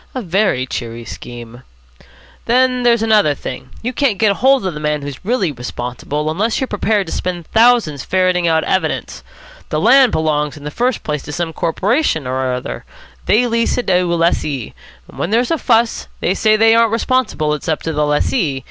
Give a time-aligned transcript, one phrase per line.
[0.15, 1.61] "A very cheery scheme."
[2.47, 3.69] "Then there's another thing.
[3.83, 7.45] You can't get hold of the man who's really responsible, unless you're prepared to spend
[7.45, 9.21] thousands ferreting out evidence.
[9.69, 12.83] The land belongs in the first place to some corporation or other.
[13.27, 14.73] They lease it to a lessee.
[15.05, 18.59] When there's a fuss, they say they aren't responsible, it's up to the lessee.